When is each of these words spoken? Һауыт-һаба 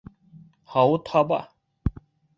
Һауыт-һаба 0.75 1.39